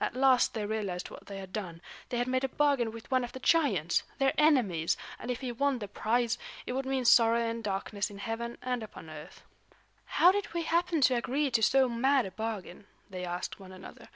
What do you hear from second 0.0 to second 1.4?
At last they realized what they